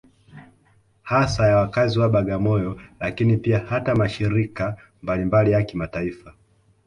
[1.03, 6.33] Hasa ya wakazi wa Bagamoyo Lakini pia hata mashirika mbalimbali ya kimataifa